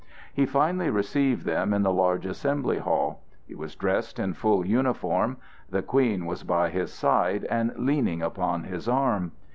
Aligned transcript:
He 0.33 0.47
finally 0.47 0.89
received 0.89 1.45
them 1.45 1.75
in 1.75 1.83
the 1.83 1.93
large 1.93 2.25
assembly 2.25 2.79
hall. 2.79 3.21
He 3.45 3.53
was 3.53 3.75
dressed 3.75 4.17
in 4.17 4.33
full 4.33 4.65
uniform; 4.65 5.37
the 5.69 5.83
Queen 5.83 6.25
was 6.25 6.41
by 6.41 6.71
his 6.71 6.91
side 6.91 7.45
and 7.51 7.71
leaning 7.77 8.23
upon 8.23 8.63
his 8.63 8.89
arm. 8.89 9.33